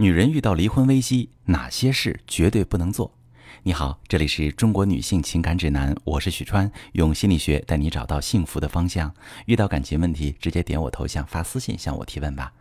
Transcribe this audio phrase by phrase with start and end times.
[0.00, 3.12] 女人遇到离婚危机，哪些事绝对不能做？
[3.64, 9.12] 你好，这里是中国女性情感指南，我是许川，用心理学带你找到幸福的方向。
[9.46, 12.52] 遇到感情问题，直接点我头像发私信向我提问吧。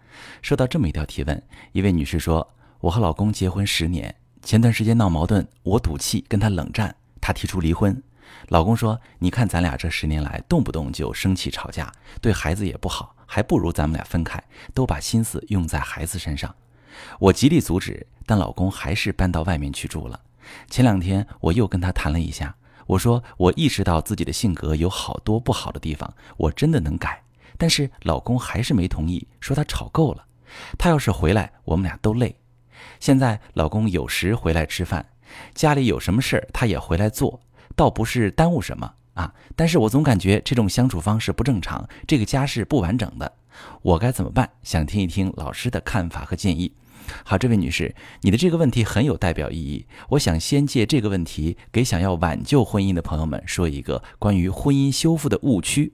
[0.41, 8.01] 收到这么一条提问，一位女士说：“我和老公结婚十年，前段时间闹矛盾，我赌气跟他冷战，他提出离婚。
[8.47, 14.43] 老公说：‘你看咱俩这十年来，动不动就生气吵架，对孩子也不好，还不如咱们俩分开，
[14.73, 16.51] 都把心思用在孩子身上。’”
[17.19, 20.19] 我极力阻止，但老公还是搬到外面去住了。
[20.69, 27.21] 前两天我又跟他谈了一下，我说我意识到自己的性格有好多不好的地方，我真的能改。
[27.57, 30.25] 但是老公还是没同意，说他吵够了。
[30.77, 32.35] 他要是回来，我们俩都累。
[32.99, 35.05] 现在老公有时回来吃饭，
[35.53, 37.41] 家里有什么事儿他也回来做，
[37.75, 39.33] 倒不是耽误什么啊。
[39.55, 43.33] 但是我总感觉这种相处方式不正常，这个家是不完整的。
[43.81, 44.49] 我该怎么办？
[44.63, 46.71] 想听一听老师的看法和建议。
[47.23, 49.85] 好，这位女士，你的这个问题很有代表意义。
[50.09, 55.93] 我想先借这个问题，给想要挽救婚姻的朋友们说一个关于婚姻修复的误区。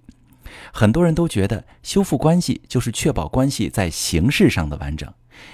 [0.72, 5.12] 很多人都觉得修复关系就是确保关系在形式上的完整。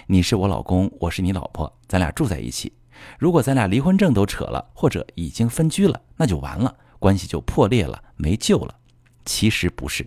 [0.08, 2.74] 你是我老公，我是你老婆，咱俩住在一起。
[3.18, 8.76] 如果咱俩离婚证都扯了，或者已经分居了，那就完了，关系就破裂了，没救了。
[9.24, 10.06] 其实不是。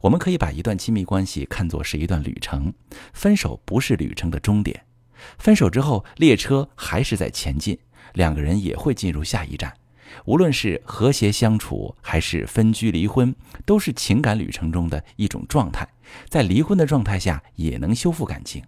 [0.00, 2.72] 我们可以把一段亲密关系看作是一段旅程，
[3.12, 4.84] 分手不是旅程的终点，
[5.38, 7.78] 分手之后列车还是在前进，
[8.14, 9.72] 两个人也会进入下一站。
[10.26, 15.88] 无论是和谐相处还是分居离婚，都是情感旅程中的一种状态。
[16.28, 18.62] 在离婚的状态下也能修复感情，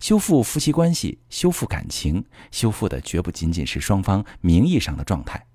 [0.00, 5.46] 修复夫妻关系，修复感情，修复的绝不仅仅是双方名义上的状态，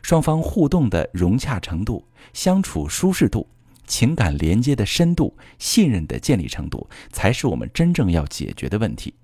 [0.00, 3.46] 双方互动的融洽程度，相处舒适度。
[3.86, 9.14] 情感连接的深度、信任的建立程度，才是我们真正要解决的问题。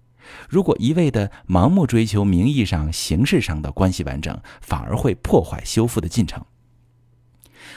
[0.48, 6.44] 如果一味的盲目追求名义上、形式上的关系完整，反而会破坏修复的进程。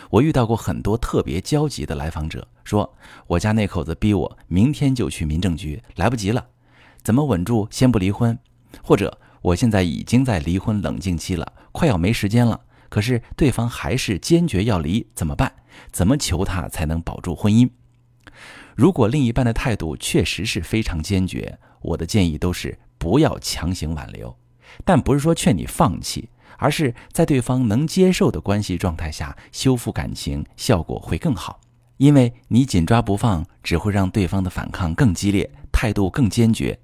[0.10, 2.94] 我遇到过很多特别焦急的来访者，说
[3.28, 6.46] 我家那口子逼我明天就去民政局，来不及了，
[7.02, 7.68] 怎么稳住？
[7.72, 8.38] 先不离婚，
[8.84, 12.60] 或者我现在已经在离婚冷静期了，快要没时间了。
[12.92, 15.54] 可是对方还是坚决要离，怎么办？
[15.94, 17.70] 怎么求他才能保住婚姻？
[18.76, 24.38] 如果另一半的态度确实是非常坚决，我的建议都是不要强行挽留，
[24.84, 31.62] 但不是说劝你放弃，而是在对方能接受的关系状态下修复感情，效果会更好。
[31.96, 36.78] 因为你紧抓不放，只会让对方的反抗更激烈，态度更坚决。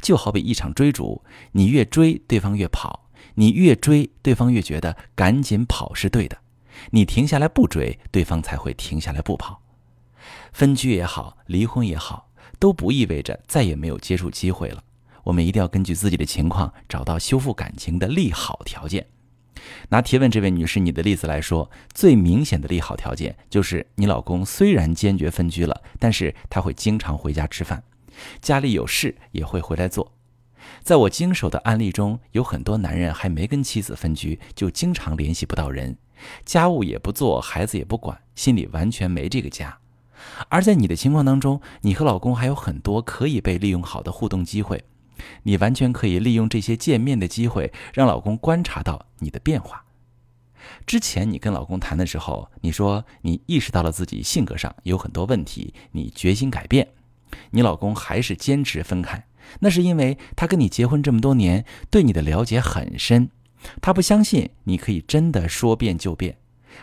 [0.00, 1.22] 就好比一场追逐，
[1.52, 3.01] 你越追，对方越跑。
[3.34, 6.36] 你越追，对方越觉得赶紧跑是对的；
[6.90, 9.60] 你停下来不追，对方才会停下来不跑。
[10.52, 14.82] 分居也好，离婚也好，都不意味着再也没有接触机会了。
[15.24, 19.06] 我们一定要根据自己的情况，找到修复感情的利好条件。
[19.90, 27.82] 拿提问这位女士你的例子来说，最明显的利好条件就是你老公虽然坚决分居了，但是他会经常回家吃饭，
[28.40, 30.12] 家里有事也会回来做。
[30.82, 35.96] 在我经手的案例中，有很多男人还没跟妻子分居，就经常联系不到人，
[36.44, 39.78] 家务也不做，孩子也不管，心里完全没这个家。
[40.48, 44.84] 而在你的情况当中，你和老公还有很多可以被利用好的互动机会，
[45.42, 49.84] 你完全可以利用这些见面的机会，让老公观察到你的变化。
[50.86, 56.86] 之前你跟老公谈的时候，你说你意识到了自己性格上有很多问题，你决心改变，
[57.50, 59.26] 你老公还是坚持分开。
[59.60, 63.30] 那是因为他跟你结婚这么多年，对你的了解很深，
[63.80, 66.36] 他不相信你可以真的说变就变，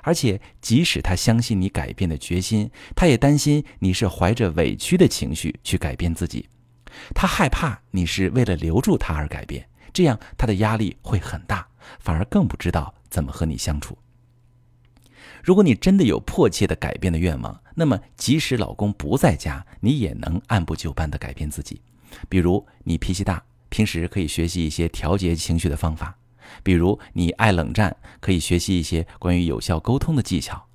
[0.03, 6.47] 而且即使他相信你改变的决心，他也担心你是怀着委屈的情绪去改变自己，
[7.13, 11.67] 他害怕你是为了留住他而改变，这样他的压力会很大，
[11.99, 13.97] 反而更不知道怎么和你相处。
[15.43, 21.81] 如果你真的有迫切的改变的愿望，那么即使老公不在家，你也能按部就班的改变自己。
[22.27, 26.15] 比如你脾气大，平时可以学习一些调节情绪的方法；
[26.63, 30.65] 比如你爱冷战，可以学习一些关于有效沟通的技巧。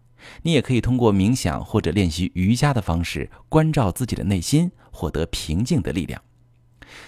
[0.42, 6.22] 你也可以通过冥想或者练习瑜伽的方式，关照自己的内心，获得平静的力量。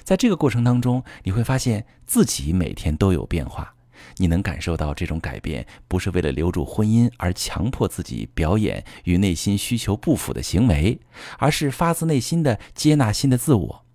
[0.04, 3.74] 在这个过程当中，你会发现自己每天都有变化。
[4.18, 11.00] 你能感受到这种改变，不是为了留住婚姻而强迫自己表演与内心需求不符的行为，
[11.38, 13.85] 而是发自内心的接纳新的自我。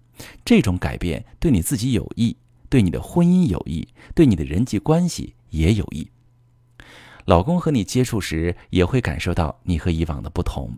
[0.43, 2.35] 这种改变对你自己有益，
[2.69, 6.09] 对你的婚姻有益，对你的人际关系也有益。
[7.25, 10.77] 老公和你接触时，也会感受到你和以往的不同。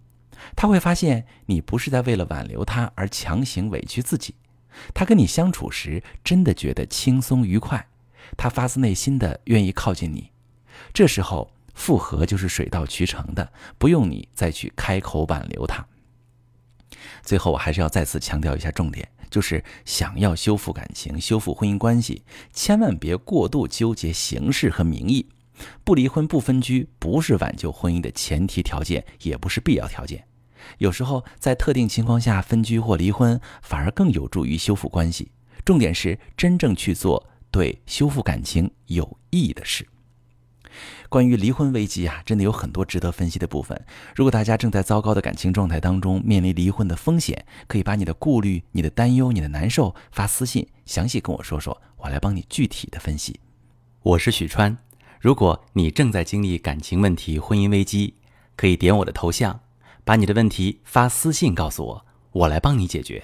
[0.56, 4.36] 他会发现你不是在为了挽留他而强行委屈自己，
[4.94, 7.88] 他跟你相处时真的觉得轻松愉快，
[8.36, 10.32] 他发自内心的愿意靠近你，
[10.94, 15.88] 这时候复合就是水到渠成的，不用你再去开口挽留他。
[17.22, 22.22] 最后，我还是要再次强调一下重点，就是想要修复感情、修复婚姻关系，
[22.54, 25.28] 千万别过度纠结形式和名义。
[25.84, 30.24] 不离婚、不分居，不是挽救婚姻的前提条件，也不是必要条件。
[30.78, 35.32] 有时候，在特定情况下分居或离婚，反而更有助于修复关系。
[35.66, 39.88] 重点是真正去做对修复感情有益的事。
[41.14, 43.80] 关于离婚危机啊，真的有很多值得分析的部分。
[44.16, 53.40] 如果大家正在糟糕的感情状态当中，面临离婚的风险，可以把你的顾虑、你的担忧、你的难受发私信，详细跟我说说，我来帮你具体的分析。
[54.02, 54.76] 我是许川，
[55.20, 58.16] 如果你正在经历感情问题、婚姻危机，
[58.56, 59.60] 可以点我的头像，
[60.04, 63.22] 把你的问题发私信告诉我，我来帮你解决。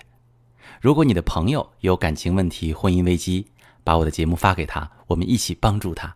[0.80, 3.47] 如果你的朋友有感情问题、婚姻危机，
[3.83, 6.15] 把我的节目发给他，我们一起帮助他。